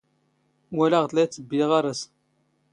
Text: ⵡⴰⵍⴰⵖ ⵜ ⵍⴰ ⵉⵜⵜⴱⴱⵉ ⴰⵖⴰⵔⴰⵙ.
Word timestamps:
ⵡⴰⵍⴰⵖ 0.77 1.03
ⵜ 1.11 1.13
ⵍⴰ 1.17 1.23
ⵉⵜⵜⴱⴱⵉ 1.25 1.57
ⴰⵖⴰⵔⴰⵙ. 1.65 2.01